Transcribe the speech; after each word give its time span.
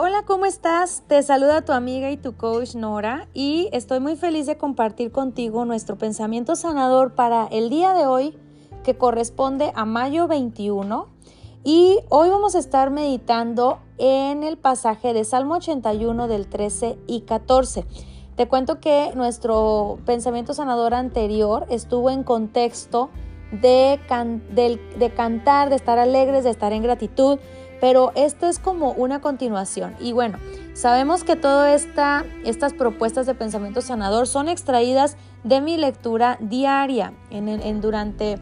Hola, 0.00 0.22
¿cómo 0.24 0.46
estás? 0.46 1.02
Te 1.08 1.20
saluda 1.24 1.64
tu 1.64 1.72
amiga 1.72 2.08
y 2.12 2.16
tu 2.16 2.36
coach 2.36 2.76
Nora 2.76 3.26
y 3.34 3.68
estoy 3.72 3.98
muy 3.98 4.14
feliz 4.14 4.46
de 4.46 4.56
compartir 4.56 5.10
contigo 5.10 5.64
nuestro 5.64 5.98
pensamiento 5.98 6.54
sanador 6.54 7.16
para 7.16 7.48
el 7.50 7.68
día 7.68 7.94
de 7.94 8.06
hoy 8.06 8.38
que 8.84 8.96
corresponde 8.96 9.72
a 9.74 9.84
mayo 9.86 10.28
21 10.28 11.08
y 11.64 11.98
hoy 12.10 12.28
vamos 12.28 12.54
a 12.54 12.60
estar 12.60 12.90
meditando 12.90 13.80
en 13.98 14.44
el 14.44 14.56
pasaje 14.56 15.12
de 15.12 15.24
Salmo 15.24 15.56
81 15.56 16.28
del 16.28 16.46
13 16.46 16.96
y 17.08 17.22
14. 17.22 17.84
Te 18.36 18.46
cuento 18.46 18.78
que 18.78 19.10
nuestro 19.16 19.98
pensamiento 20.06 20.54
sanador 20.54 20.94
anterior 20.94 21.66
estuvo 21.70 22.10
en 22.10 22.22
contexto 22.22 23.10
de, 23.50 23.98
de 24.96 25.10
cantar, 25.10 25.70
de 25.70 25.74
estar 25.74 25.98
alegres, 25.98 26.44
de 26.44 26.50
estar 26.50 26.72
en 26.72 26.84
gratitud, 26.84 27.40
pero 27.80 28.12
esto 28.14 28.46
es 28.46 28.58
como 28.58 28.92
una 28.92 29.20
continuación. 29.20 29.94
Y 30.00 30.12
bueno, 30.12 30.38
sabemos 30.74 31.24
que 31.24 31.36
todas 31.36 31.84
esta, 31.84 32.24
estas 32.44 32.72
propuestas 32.72 33.26
de 33.26 33.34
pensamiento 33.34 33.80
sanador 33.80 34.26
son 34.26 34.48
extraídas 34.48 35.16
de 35.44 35.60
mi 35.60 35.76
lectura 35.76 36.38
diaria. 36.40 37.12
En, 37.30 37.80
durante 37.80 38.38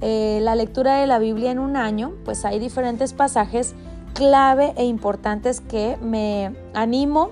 eh, 0.00 0.38
la 0.42 0.54
lectura 0.54 0.96
de 0.96 1.06
la 1.06 1.18
Biblia 1.18 1.50
en 1.50 1.58
un 1.58 1.76
año, 1.76 2.12
pues 2.24 2.44
hay 2.44 2.58
diferentes 2.58 3.12
pasajes 3.12 3.74
clave 4.14 4.72
e 4.76 4.84
importantes 4.84 5.60
que 5.60 5.98
me 6.00 6.54
animo 6.74 7.30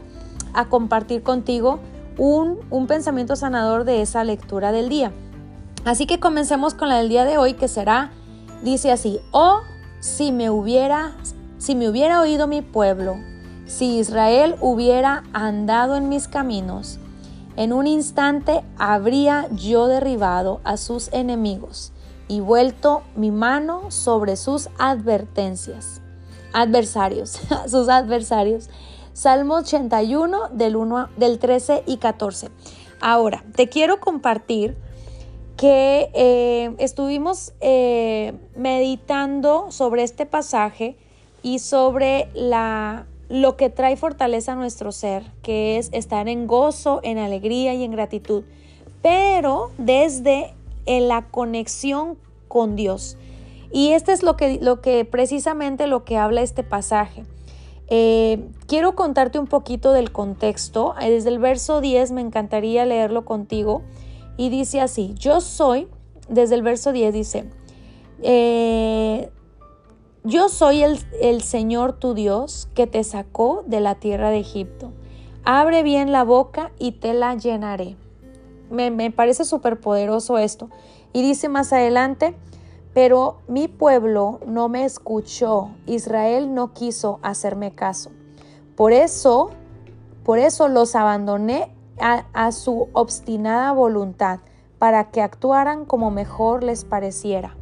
a 0.53 0.67
compartir 0.67 1.23
contigo 1.23 1.81
un, 2.19 2.59
un 2.71 2.87
pensamiento 2.87 3.37
sanador 3.37 3.85
de 3.85 4.03
esa 4.03 4.23
lectura 4.25 4.73
del 4.73 4.89
día. 4.89 5.13
Así 5.85 6.07
que 6.07 6.21
comencemos 6.21 6.75
con 6.75 6.89
la 6.89 6.99
del 6.99 7.09
día 7.09 7.25
de 7.25 7.39
hoy 7.39 7.55
que 7.55 7.69
será, 7.69 8.11
dice 8.63 8.91
así, 8.91 9.21
oh, 9.33 9.61
si 10.01 10.33
me 10.33 10.51
hubiera 10.51 11.13
si 11.65 11.75
me 11.75 11.89
hubiera 11.89 12.21
oído 12.21 12.47
mi 12.47 12.61
pueblo, 12.61 13.17
si 13.65 13.97
Israel 13.97 14.57
hubiera 14.61 15.25
andado 15.33 15.97
en 15.97 16.11
mis 16.11 16.29
caminos, 16.29 16.99
en 17.57 17.73
un 17.73 17.87
instante 17.87 18.63
habría 18.77 19.49
yo 19.51 19.87
derribado 19.87 20.61
a 20.65 20.77
sus 20.77 21.11
enemigos 21.15 21.95
y 22.29 22.41
vuelto 22.41 23.01
mi 23.17 23.31
mano 23.31 23.91
sobre 23.91 24.37
sus 24.37 24.69
advertencias, 24.79 26.03
adversarios, 26.53 27.41
sus 27.67 27.89
adversarios. 27.89 28.69
Salmo 29.15 29.55
81 29.55 30.51
del, 30.51 30.77
1, 30.77 31.09
del 31.17 31.39
13 31.39 31.85
y 31.87 31.97
14. 31.97 32.51
Ahora, 33.01 33.43
te 33.57 33.71
quiero 33.71 34.01
compartir 34.01 34.77
que 35.57 36.11
eh, 36.13 36.75
estuvimos 36.77 37.55
eh, 37.63 38.35
meditando 38.55 39.71
sobre 39.71 40.03
este 40.03 40.27
pasaje 40.27 40.99
y 41.45 41.59
sobre 41.59 42.29
la, 42.35 43.07
lo 43.29 43.57
que 43.57 43.69
trae 43.69 43.97
fortaleza 43.97 44.53
a 44.53 44.55
nuestro 44.57 44.91
ser, 44.93 45.31
que 45.43 45.77
es 45.77 45.91
estar 45.93 46.27
en 46.27 46.47
gozo, 46.47 47.01
en 47.03 47.19
alegría 47.19 47.75
y 47.75 47.85
en 47.85 47.93
gratitud, 47.93 48.45
pero 49.03 49.71
desde 49.77 50.55
la 50.87 51.27
conexión 51.31 52.17
con 52.49 52.77
Dios. 52.77 53.19
Y 53.71 53.91
este 53.91 54.13
es 54.13 54.23
lo 54.23 54.39
que, 54.39 54.59
lo 54.63 54.81
que 54.81 55.05
precisamente 55.05 55.87
lo 55.87 56.05
que 56.05 56.17
habla 56.17 56.41
este 56.41 56.63
pasaje. 56.63 57.25
Eh, 57.89 58.49
quiero 58.67 58.95
contarte 58.95 59.39
un 59.39 59.47
poquito 59.47 59.93
del 59.93 60.13
contexto. 60.13 60.95
Desde 60.99 61.29
el 61.29 61.39
verso 61.39 61.83
10 61.83 62.13
me 62.13 62.23
encantaría 62.23 62.87
leerlo 62.87 63.27
contigo. 63.27 63.83
Y 64.39 64.49
dice 64.49 64.81
así, 64.81 65.15
yo 65.19 65.43
soy, 65.43 65.89
desde 66.29 66.55
el 66.55 66.63
verso 66.63 66.93
10 66.93 67.13
dice, 67.13 67.45
eh, 68.23 69.29
yo 70.27 70.49
soy 70.49 70.83
el, 70.83 71.43
Señor 71.43 71.93
tu 71.93 72.15
Dios 72.15 72.67
que 72.75 72.87
te 72.87 73.05
sacó 73.05 73.63
de 73.67 73.81
la 73.81 73.97
tierra 73.97 74.31
de 74.31 74.39
Egipto. 74.39 74.91
Abre 75.45 75.83
bien 75.83 76.13
la 76.13 76.25
boca 76.25 76.73
y 76.79 76.93
te 76.93 77.13
la 77.13 77.35
llenaré. 77.35 77.97
Me, 78.71 78.91
me 78.91 79.11
parece 79.11 79.45
súper 79.45 79.79
poderoso 79.79 80.39
esto. 80.39 80.71
Y 81.13 81.21
dice 81.21 81.51
más 81.51 81.75
adelante, 81.75 82.35
pero 82.95 83.37
mi 83.49 83.69
pueblo 83.69 84.41
no 84.47 84.71
me 84.71 84.87
escuchó, 84.87 85.69
Israel 85.85 86.55
no 86.55 86.73
quiso 86.73 87.19
hacerme 87.23 87.75
caso. 87.75 88.11
Por 88.77 88.93
eso, 88.93 89.51
por 90.25 90.39
eso 90.39 90.69
los 90.69 90.97
abandoné 90.97 91.71
a, 92.01 92.25
a 92.33 92.51
su 92.51 92.89
obstinada 92.95 93.73
voluntad, 93.73 94.41
para 94.79 95.11
que 95.11 95.21
actuaran 95.21 95.85
como 95.85 96.11
mejor 96.11 96.65
les 96.65 96.85
pareciera. 96.85 97.57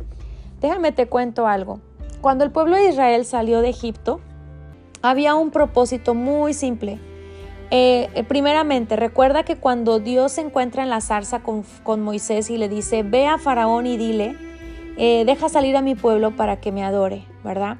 Déjame 0.60 0.92
te 0.92 1.08
cuento 1.08 1.48
algo. 1.48 1.80
Cuando 2.22 2.44
el 2.44 2.52
pueblo 2.52 2.76
de 2.76 2.88
Israel 2.88 3.24
salió 3.24 3.62
de 3.62 3.68
Egipto, 3.70 4.20
había 5.02 5.34
un 5.34 5.50
propósito 5.50 6.14
muy 6.14 6.54
simple. 6.54 7.00
Eh, 7.72 8.10
eh, 8.14 8.22
primeramente, 8.22 8.94
recuerda 8.94 9.42
que 9.42 9.56
cuando 9.56 9.98
Dios 9.98 10.30
se 10.30 10.42
encuentra 10.42 10.84
en 10.84 10.88
la 10.90 11.00
zarza 11.00 11.42
con, 11.42 12.00
Moisés 12.00 12.48
y 12.48 12.58
le 12.58 12.68
dice, 12.68 13.02
ve 13.02 13.26
a 13.26 13.38
Faraón 13.38 13.88
y 13.88 13.96
dile, 13.96 14.36
eh, 14.98 15.24
deja 15.26 15.48
salir 15.48 15.76
a 15.76 15.82
mi 15.82 15.96
pueblo 15.96 16.36
para 16.36 16.60
que 16.60 16.70
me 16.70 16.84
adore, 16.84 17.26
¿verdad? 17.42 17.78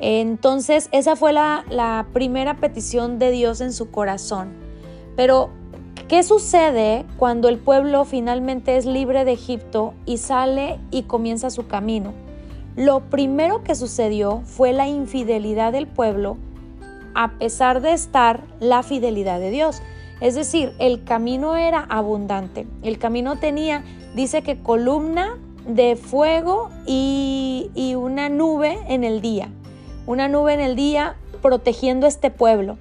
Entonces, 0.00 0.88
esa 0.90 1.14
fue 1.14 1.32
la, 1.32 1.64
la 1.70 2.06
primera 2.12 2.56
petición 2.56 3.20
de 3.20 3.30
Dios 3.30 3.60
en 3.60 3.72
su 3.72 3.92
corazón. 3.92 4.52
Pero, 5.14 5.50
¿qué 6.08 6.24
sucede 6.24 7.06
cuando 7.18 7.48
el 7.48 7.58
pueblo 7.58 8.04
finalmente 8.04 8.78
es 8.78 8.84
libre 8.84 9.24
de 9.24 9.34
Egipto 9.34 9.94
y 10.06 10.16
sale 10.16 10.80
y 10.90 11.04
comienza 11.04 11.50
su 11.50 11.68
camino? 11.68 12.25
Lo 12.76 13.00
primero 13.00 13.64
que 13.64 13.74
sucedió 13.74 14.42
fue 14.44 14.74
la 14.74 14.86
infidelidad 14.86 15.72
del 15.72 15.86
pueblo 15.86 16.36
a 17.14 17.38
pesar 17.38 17.80
de 17.80 17.94
estar 17.94 18.42
la 18.60 18.82
fidelidad 18.82 19.40
de 19.40 19.50
Dios. 19.50 19.80
Es 20.20 20.34
decir, 20.34 20.74
el 20.78 21.02
camino 21.02 21.56
era 21.56 21.86
abundante. 21.88 22.66
El 22.82 22.98
camino 22.98 23.36
tenía, 23.36 23.82
dice 24.14 24.42
que 24.42 24.58
columna 24.58 25.38
de 25.66 25.96
fuego 25.96 26.70
y, 26.86 27.70
una 27.96 28.28
nube 28.28 28.78
en 28.88 29.04
el 29.04 29.22
día. 29.22 29.48
Una 30.06 30.28
nube 30.28 30.52
en 30.52 30.60
el 30.60 30.76
día 30.76 31.16
protegiendo 31.40 32.06
este 32.06 32.30
pueblo. 32.30 32.76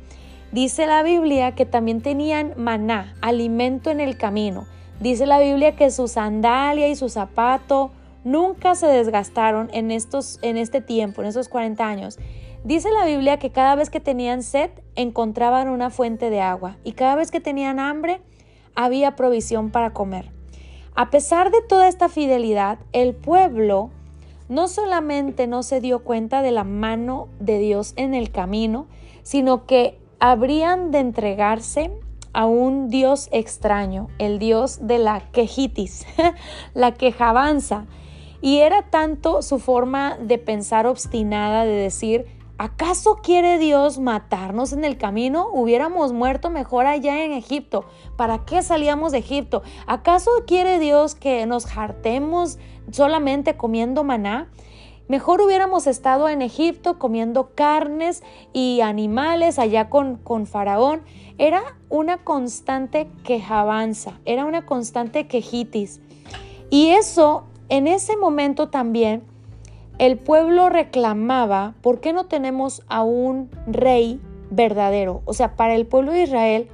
Dice 0.52 0.88
la 0.88 1.04
Biblia 1.04 1.56
que 1.56 1.66
también 1.66 2.02
tenían 2.02 2.54
maná, 2.58 3.16
alimento 3.22 3.90
en 3.90 4.02
el 4.02 4.18
camino. 4.18 4.66
Dice 5.00 5.26
la 5.26 5.40
Biblia 5.40 5.78
que 5.78 5.90
su 5.90 6.10
sandalia 6.10 6.90
y 6.90 6.96
su 6.98 7.08
zapato 7.08 7.92
nunca 8.26 8.76
se 8.76 8.88
desgastaron 8.88 9.70
en, 9.72 9.92
estos, 9.92 10.40
en 10.42 10.58
este 10.58 10.82
tiempo, 10.82 11.22
en 11.22 11.30
esos 11.30 11.48
40 11.48 11.88
años. 11.88 12.20
Dice 12.66 12.90
la 12.92 13.06
Biblia 13.06 13.38
que 13.40 13.52
cada 13.52 13.76
vez 13.76 13.90
que 13.90 14.02
tenían 14.02 14.44
sed 14.44 14.72
encontraban 14.96 15.70
una 15.70 15.92
fuente 15.92 16.30
de 16.30 16.42
agua 16.42 16.78
y 16.84 16.94
cada 16.94 17.16
vez 17.16 17.32
que 17.32 17.40
tenían 17.40 17.80
hambre 17.80 18.20
había 18.74 19.16
provisión 19.16 19.70
para 19.70 19.94
comer. 19.94 20.32
A 20.96 21.12
pesar 21.12 21.52
de 21.52 21.62
toda 21.62 21.88
esta 21.88 22.10
fidelidad, 22.10 22.80
el 22.92 23.14
pueblo 23.14 23.92
no 24.50 24.68
solamente 24.68 25.46
no 25.46 25.62
se 25.62 25.80
dio 25.80 26.04
cuenta 26.04 26.42
de 26.42 26.52
la 26.52 26.64
mano 26.64 27.30
de 27.40 27.60
Dios 27.60 27.94
en 27.96 28.14
el 28.14 28.32
camino, 28.32 28.88
sino 29.22 29.66
que 29.66 30.00
habrían 30.20 30.92
de 30.92 31.00
entregarse 31.00 31.92
a 32.34 32.46
un 32.46 32.90
Dios 32.90 33.30
extraño, 33.32 34.08
el 34.18 34.40
Dios 34.40 34.88
de 34.88 34.98
la 34.98 35.22
quejitis, 35.32 36.06
la 36.74 36.94
quejabanza, 36.94 37.86
y 38.46 38.60
era 38.60 38.84
tanto 38.84 39.42
su 39.42 39.58
forma 39.58 40.20
de 40.22 40.38
pensar 40.38 40.86
obstinada, 40.86 41.66
de 41.66 41.72
decir, 41.72 42.28
¿acaso 42.60 43.16
quiere 43.24 43.58
Dios 43.58 43.98
matarnos 43.98 44.72
en 44.72 44.86
el 44.86 45.00
camino? 45.00 45.48
Hubiéramos 45.52 46.14
muerto 46.14 46.52
mejor 46.52 46.86
allá 46.86 47.24
en 47.24 47.32
Egipto. 47.32 47.86
¿Para 48.18 48.46
qué 48.46 48.62
salíamos 48.62 49.14
de 49.14 49.18
Egipto? 49.18 49.64
¿Acaso 49.88 50.30
quiere 50.46 50.78
Dios 50.78 51.16
que 51.16 51.44
nos 51.48 51.76
hartemos 51.76 52.60
solamente 52.92 53.58
comiendo 53.58 54.04
maná? 54.04 54.52
Mejor 55.08 55.42
hubiéramos 55.42 55.88
estado 55.88 56.30
en 56.30 56.44
Egipto 56.44 57.00
comiendo 57.00 57.50
carnes 57.56 58.22
y 58.54 58.82
animales 58.82 59.58
allá 59.58 59.90
con, 59.90 60.18
con 60.18 60.46
Faraón. 60.46 61.02
Era 61.40 61.64
una 61.90 62.20
constante 62.20 63.10
quejabanza, 63.24 64.20
era 64.24 64.46
una 64.46 64.68
constante 64.68 65.26
quejitis. 65.26 66.00
Y 66.70 66.90
eso 66.90 67.46
en 67.70 67.88
ese 67.88 68.18
momento 68.18 68.70
también 68.70 69.24
el 69.98 70.18
pueblo 70.18 70.70
reclamaba, 70.70 71.74
¿por 71.82 72.00
qué 72.00 72.12
no 72.12 72.26
tenemos 72.26 72.84
a 72.90 73.04
un 73.04 73.50
rey 73.66 74.20
verdadero? 74.50 75.22
O 75.26 75.34
sea, 75.34 75.56
para 75.56 75.76
el 75.76 75.86
pueblo 75.86 76.12
de 76.12 76.24
Israel, 76.24 76.68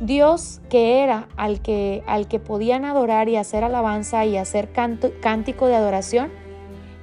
Dios 0.00 0.60
que 0.68 1.00
era 1.02 1.28
al 1.36 1.62
que, 1.62 2.02
al 2.06 2.28
que 2.28 2.38
podían 2.38 2.84
adorar 2.84 3.30
y 3.30 3.36
hacer 3.36 3.64
alabanza 3.64 4.26
y 4.26 4.36
hacer 4.36 4.70
cántico 4.72 5.66
de 5.66 5.74
adoración, 5.74 6.30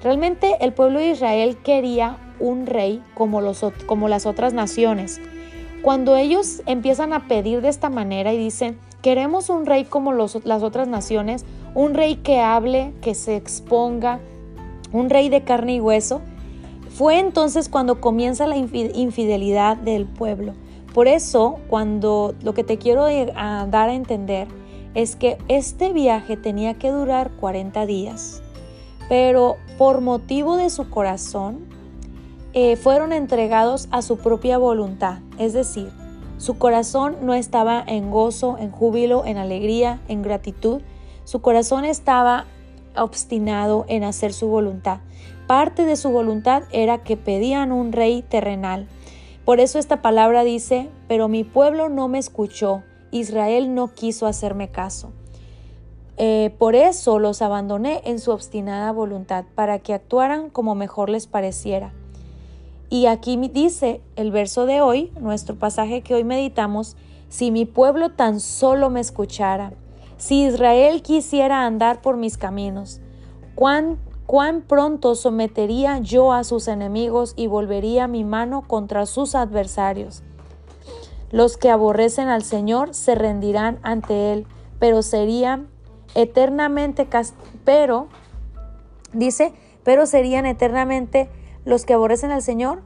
realmente 0.03 0.57
el 0.61 0.73
pueblo 0.73 0.99
de 0.99 1.09
Israel 1.09 1.57
quería 1.63 2.17
un 2.39 2.67
rey 2.67 3.01
como, 3.15 3.41
los, 3.41 3.65
como 3.87 4.09
las 4.09 4.27
otras 4.27 4.53
naciones. 4.53 5.19
Cuando 5.81 6.15
ellos 6.15 6.61
empiezan 6.65 7.13
a 7.13 7.27
pedir 7.27 7.61
de 7.61 7.69
esta 7.69 7.89
manera 7.89 8.31
y 8.31 8.37
dicen, 8.37 8.77
queremos 9.01 9.49
un 9.49 9.65
rey 9.65 9.85
como 9.85 10.13
las 10.13 10.63
otras 10.63 10.87
naciones, 10.87 11.45
un 11.75 11.93
rey 11.93 12.15
que 12.17 12.39
hable, 12.39 12.93
que 13.01 13.15
se 13.15 13.35
exponga, 13.35 14.19
un 14.91 15.09
rey 15.09 15.29
de 15.29 15.43
carne 15.43 15.75
y 15.75 15.79
hueso. 15.79 16.21
Fue 16.89 17.19
entonces 17.19 17.69
cuando 17.69 17.99
comienza 17.99 18.45
la 18.45 18.57
infidelidad 18.57 19.77
del 19.77 20.05
pueblo. 20.05 20.53
Por 20.93 21.07
eso, 21.07 21.59
cuando 21.69 22.35
lo 22.43 22.53
que 22.53 22.63
te 22.63 22.77
quiero 22.77 23.05
dar 23.05 23.89
a 23.89 23.93
entender 23.93 24.47
es 24.93 25.15
que 25.15 25.39
este 25.47 25.91
viaje 25.91 26.37
tenía 26.37 26.75
que 26.75 26.91
durar 26.91 27.31
40 27.39 27.87
días, 27.87 28.43
pero 29.09 29.57
por 29.79 30.01
motivo 30.01 30.55
de 30.55 30.69
su 30.69 30.89
corazón, 30.91 31.65
eh, 32.53 32.75
fueron 32.75 33.11
entregados 33.11 33.87
a 33.89 34.03
su 34.03 34.17
propia 34.17 34.59
voluntad, 34.59 35.17
es 35.39 35.53
decir, 35.53 35.89
su 36.37 36.59
corazón 36.59 37.15
no 37.23 37.33
estaba 37.33 37.83
en 37.87 38.11
gozo, 38.11 38.57
en 38.59 38.69
júbilo, 38.69 39.25
en 39.25 39.37
alegría, 39.37 40.01
en 40.07 40.21
gratitud, 40.21 40.81
su 41.23 41.41
corazón 41.41 41.85
estaba 41.85 42.45
obstinado 42.95 43.85
en 43.87 44.03
hacer 44.03 44.33
su 44.33 44.47
voluntad. 44.47 44.99
Parte 45.47 45.85
de 45.85 45.95
su 45.95 46.09
voluntad 46.09 46.63
era 46.71 47.03
que 47.03 47.17
pedían 47.17 47.71
un 47.71 47.91
rey 47.91 48.21
terrenal. 48.21 48.87
Por 49.45 49.59
eso 49.59 49.77
esta 49.77 50.01
palabra 50.01 50.43
dice, 50.43 50.89
pero 51.07 51.27
mi 51.27 51.43
pueblo 51.43 51.89
no 51.89 52.07
me 52.07 52.19
escuchó, 52.19 52.83
Israel 53.11 53.75
no 53.75 53.93
quiso 53.93 54.25
hacerme 54.25 54.69
caso. 54.69 55.11
Eh, 56.17 56.53
por 56.59 56.75
eso 56.75 57.19
los 57.19 57.41
abandoné 57.41 58.01
en 58.05 58.19
su 58.19 58.31
obstinada 58.31 58.91
voluntad, 58.91 59.45
para 59.55 59.79
que 59.79 59.93
actuaran 59.93 60.49
como 60.49 60.75
mejor 60.75 61.09
les 61.09 61.27
pareciera. 61.27 61.91
Y 62.89 63.07
aquí 63.07 63.37
dice 63.51 64.01
el 64.15 64.31
verso 64.31 64.65
de 64.65 64.81
hoy, 64.81 65.11
nuestro 65.19 65.55
pasaje 65.55 66.01
que 66.01 66.13
hoy 66.13 66.23
meditamos, 66.23 66.95
si 67.27 67.49
mi 67.49 67.65
pueblo 67.65 68.11
tan 68.11 68.39
solo 68.39 68.91
me 68.91 68.99
escuchara, 68.99 69.73
si 70.23 70.45
Israel 70.45 71.01
quisiera 71.01 71.65
andar 71.65 72.01
por 72.01 72.15
mis 72.15 72.37
caminos, 72.37 73.01
cuán, 73.55 73.99
pronto 74.69 75.15
sometería 75.15 75.99
yo 75.99 76.31
a 76.31 76.45
sus 76.45 76.69
enemigos 76.69 77.33
y 77.35 77.47
volvería 77.47 78.07
mi 78.07 78.23
mano 78.23 78.63
contra 78.65 79.05
sus 79.05 79.35
adversarios. 79.35 80.23
Los 81.29 81.57
que 81.57 81.69
aborrecen 81.69 82.29
al 82.29 82.43
Señor 82.43 82.93
se 82.93 83.15
rendirán 83.15 83.79
ante 83.83 84.31
Él, 84.31 84.47
pero 84.79 85.01
serían 85.01 85.67
eternamente, 86.15 87.05
pero, 87.65 88.07
dice, 89.11 89.51
pero 89.83 90.05
serían 90.05 90.45
eternamente 90.45 91.29
los 91.65 91.83
que 91.83 91.95
aborrecen 91.95 92.31
al 92.31 92.43
Señor, 92.43 92.81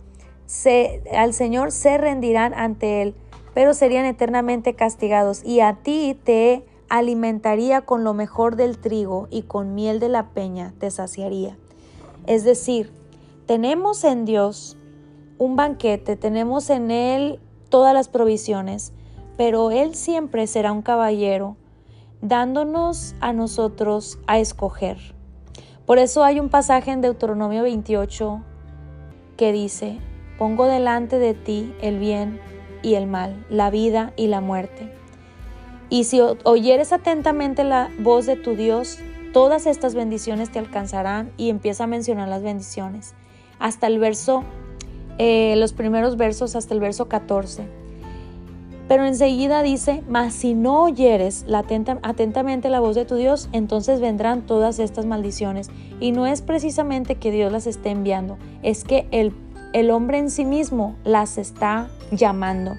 se, 0.47 1.03
al 1.15 1.35
Señor 1.35 1.71
se 1.71 1.99
rendirán 1.99 2.55
ante 2.55 3.03
Él, 3.03 3.13
pero 3.53 3.75
serían 3.75 4.05
eternamente 4.05 4.73
castigados. 4.73 5.43
Y 5.43 5.59
a 5.59 5.75
ti 5.83 6.19
te 6.23 6.65
alimentaría 6.89 7.81
con 7.81 8.03
lo 8.03 8.13
mejor 8.13 8.55
del 8.55 8.77
trigo 8.77 9.27
y 9.29 9.43
con 9.43 9.75
miel 9.75 9.99
de 9.99 10.09
la 10.09 10.29
peña 10.29 10.73
te 10.79 10.91
saciaría. 10.91 11.57
Es 12.25 12.43
decir, 12.43 12.91
tenemos 13.45 14.03
en 14.03 14.25
Dios 14.25 14.77
un 15.37 15.55
banquete, 15.55 16.15
tenemos 16.15 16.69
en 16.69 16.91
Él 16.91 17.39
todas 17.69 17.93
las 17.93 18.09
provisiones, 18.09 18.93
pero 19.37 19.71
Él 19.71 19.95
siempre 19.95 20.47
será 20.47 20.71
un 20.71 20.81
caballero, 20.81 21.57
dándonos 22.21 23.15
a 23.21 23.33
nosotros 23.33 24.19
a 24.27 24.39
escoger. 24.39 24.97
Por 25.85 25.99
eso 25.99 26.23
hay 26.23 26.39
un 26.39 26.49
pasaje 26.49 26.91
en 26.91 27.01
Deuteronomio 27.01 27.63
28 27.63 28.41
que 29.37 29.51
dice, 29.51 29.99
pongo 30.37 30.65
delante 30.65 31.19
de 31.19 31.33
ti 31.33 31.73
el 31.81 31.99
bien 31.99 32.41
y 32.81 32.95
el 32.95 33.07
mal, 33.07 33.45
la 33.49 33.69
vida 33.69 34.11
y 34.17 34.27
la 34.27 34.41
muerte. 34.41 34.91
Y 35.89 36.03
si 36.03 36.19
oyeres 36.43 36.91
atentamente 36.91 37.63
la 37.63 37.89
voz 37.99 38.25
de 38.25 38.35
tu 38.35 38.55
Dios, 38.55 38.99
todas 39.31 39.65
estas 39.65 39.95
bendiciones 39.95 40.51
te 40.51 40.59
alcanzarán 40.59 41.31
y 41.37 41.49
empieza 41.49 41.85
a 41.85 41.87
mencionar 41.87 42.27
las 42.27 42.43
bendiciones. 42.43 43.13
Hasta 43.59 43.87
el 43.87 43.99
verso, 43.99 44.43
eh, 45.17 45.55
los 45.57 45.73
primeros 45.73 46.17
versos, 46.17 46.55
hasta 46.55 46.73
el 46.73 46.79
verso 46.79 47.07
14. 47.07 47.67
Pero 48.87 49.05
enseguida 49.05 49.63
dice, 49.63 50.01
mas 50.07 50.33
si 50.33 50.53
no 50.53 50.83
oyeres 50.83 51.45
atentamente 52.01 52.69
la 52.69 52.79
voz 52.79 52.95
de 52.95 53.05
tu 53.05 53.15
Dios, 53.15 53.49
entonces 53.51 53.99
vendrán 53.99 54.43
todas 54.43 54.79
estas 54.79 55.05
maldiciones. 55.05 55.69
Y 55.99 56.11
no 56.11 56.25
es 56.25 56.41
precisamente 56.41 57.15
que 57.15 57.31
Dios 57.31 57.51
las 57.51 57.67
esté 57.67 57.89
enviando, 57.89 58.37
es 58.63 58.83
que 58.83 59.07
el, 59.11 59.33
el 59.73 59.91
hombre 59.91 60.19
en 60.19 60.29
sí 60.29 60.45
mismo 60.45 60.95
las 61.03 61.37
está 61.37 61.89
llamando. 62.11 62.75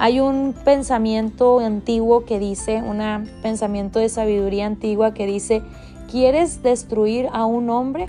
Hay 0.00 0.20
un 0.20 0.54
pensamiento 0.64 1.58
antiguo 1.58 2.24
que 2.24 2.38
dice, 2.38 2.82
un 2.82 3.28
pensamiento 3.42 3.98
de 3.98 4.08
sabiduría 4.08 4.64
antigua 4.64 5.12
que 5.12 5.26
dice, 5.26 5.62
¿quieres 6.08 6.62
destruir 6.62 7.28
a 7.32 7.46
un 7.46 7.68
hombre? 7.68 8.06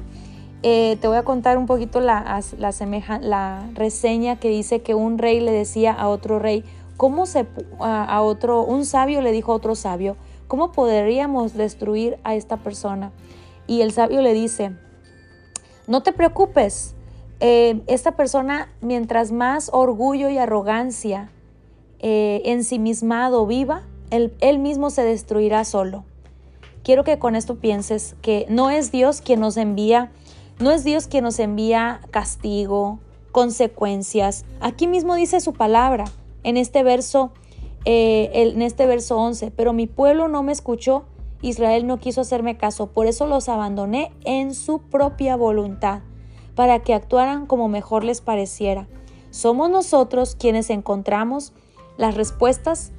Eh, 0.62 0.97
te 1.01 1.07
voy 1.07 1.18
a 1.18 1.24
contar 1.24 1.57
un 1.57 1.65
poquito 1.65 2.00
la, 2.00 2.41
la, 2.59 3.19
la 3.21 3.69
reseña 3.74 4.36
que 4.36 4.50
dice 4.50 4.81
que 4.81 4.94
un 4.94 5.18
rey 5.18 5.39
le 5.39 5.51
decía 5.51 5.91
a 5.91 6.09
otro 6.09 6.38
rey, 6.38 6.63
¿cómo 6.95 7.25
se, 7.25 7.47
a 7.80 8.21
otro, 8.21 8.62
un 8.63 8.85
sabio 8.85 9.24
le 9.24 9.31
dijo 9.31 9.51
a 9.51 9.56
otro 9.56 9.74
sabio, 9.74 10.15
¿cómo 10.47 10.71
podríamos 10.71 11.56
destruir 11.56 12.19
a 12.24 12.35
esta 12.35 12.57
persona? 12.57 13.12
Y 13.65 13.81
el 13.81 13.94
sabio 13.94 14.21
le 14.21 14.35
dice, 14.35 14.74
no 15.88 16.03
te 16.03 16.13
preocupes, 16.13 16.94
eh, 17.39 17.81
esta 17.88 18.12
persona, 18.12 18.69
mientras 18.80 19.31
más 19.31 19.71
orgullo 19.74 20.30
y 20.30 20.38
arrogancia 20.38 21.31
eh, 21.99 22.41
ensimismado 22.45 23.45
viva, 23.45 23.83
él, 24.09 24.59
mismo 24.59 24.89
se 24.89 25.03
destruirá 25.03 25.63
solo. 25.65 26.03
Quiero 26.83 27.03
que 27.03 27.19
con 27.19 27.35
esto 27.35 27.55
pienses 27.55 28.15
que 28.21 28.45
no 28.49 28.69
es 28.69 28.91
Dios 28.91 29.21
quien 29.21 29.39
nos 29.41 29.57
envía, 29.57 30.11
no 30.59 30.71
es 30.71 30.83
Dios 30.83 31.07
quien 31.07 31.23
nos 31.25 31.39
envía 31.39 32.01
castigo, 32.09 32.99
consecuencias. 33.31 34.45
Aquí 34.59 34.87
mismo 34.87 35.15
dice 35.15 35.41
su 35.41 35.53
palabra 35.53 36.05
en 36.43 36.57
este 36.57 36.83
verso, 36.83 37.31
eh, 37.85 38.29
en 38.33 38.61
este 38.61 38.85
verso 38.85 39.17
11, 39.17 39.51
pero 39.51 39.73
mi 39.73 39.87
pueblo 39.87 40.27
no 40.27 40.41
me 40.41 40.51
escuchó, 40.51 41.03
Israel 41.41 41.85
no 41.85 41.99
quiso 41.99 42.21
hacerme 42.21 42.57
caso, 42.57 42.87
por 42.87 43.07
eso 43.07 43.25
los 43.27 43.49
abandoné 43.49 44.11
en 44.25 44.53
su 44.53 44.79
propia 44.79 45.35
voluntad, 45.35 46.01
para 46.55 46.79
que 46.79 46.93
actuaran 46.93 47.45
como 47.45 47.67
mejor 47.67 48.03
les 48.03 48.21
pareciera. 48.21 48.87
Somos 49.29 49.69
nosotros 49.69 50.35
quienes 50.35 50.69
encontramos 50.69 51.53
las 51.99 52.15
respuestas 52.15 52.93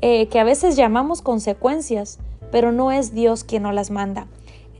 eh, 0.00 0.28
que 0.28 0.40
a 0.40 0.44
veces 0.44 0.76
llamamos 0.76 1.20
consecuencias, 1.20 2.18
pero 2.50 2.72
no 2.72 2.90
es 2.90 3.14
Dios 3.14 3.44
quien 3.44 3.64
nos 3.64 3.74
las 3.74 3.90
manda. 3.90 4.26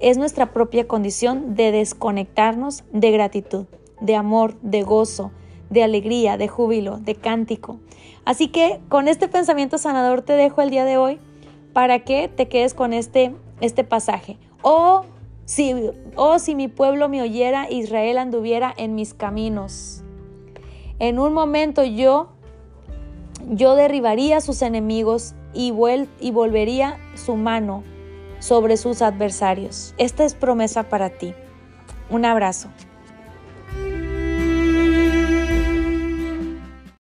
Es 0.01 0.17
nuestra 0.17 0.53
propia 0.53 0.89
condición 0.89 1.55
de 1.55 1.73
desconectarnos 1.73 2.85
de 2.93 3.11
gratitud, 3.11 3.67
de 4.01 4.17
amor, 4.17 4.57
de 4.63 4.83
gozo, 4.83 5.31
de 5.69 5.83
alegría, 5.83 6.39
de 6.39 6.49
júbilo, 6.49 6.99
de 6.99 7.17
cántico. 7.17 7.79
Así 8.25 8.49
que 8.49 8.81
con 8.89 9.09
este 9.09 9.29
pensamiento 9.29 9.77
sanador 9.77 10.23
te 10.23 10.33
dejo 10.33 10.63
el 10.63 10.71
día 10.71 10.87
de 10.87 10.97
hoy 10.97 11.19
para 11.75 11.99
que 11.99 12.29
te 12.29 12.49
quedes 12.49 12.73
con 12.73 12.95
este, 12.95 13.35
este 13.61 13.85
pasaje. 13.85 14.39
O 14.63 15.05
si, 15.45 15.75
o 16.17 16.39
si 16.39 16.55
mi 16.55 16.69
pueblo 16.69 17.11
me 17.11 17.21
oyera, 17.21 17.71
Israel 17.71 18.17
anduviera 18.17 18.73
en 18.75 18.95
mis 18.95 19.13
caminos. 19.13 20.03
En 20.99 21.19
un 21.19 21.35
momento 21.35 21.85
yo, 21.85 22.31
yo 23.47 23.77
derribaría 23.77 24.39
a 24.39 24.41
sus 24.41 24.63
enemigos 24.63 25.35
y, 25.55 25.73
y 26.21 26.31
volvería 26.31 26.99
su 27.15 27.37
mano 27.37 27.85
sobre 28.39 28.77
sus 28.77 29.03
adversarios. 29.03 29.95
Esta 29.99 30.25
es 30.25 30.35
promesa 30.35 30.85
para 30.85 31.11
ti. 31.11 31.35
Un 32.11 32.25
abrazo. 32.25 32.69